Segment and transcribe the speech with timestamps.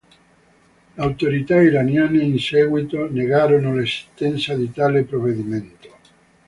[0.95, 5.95] Le autorità iraniane in seguito negarono l'esistenza di tale provvedimento.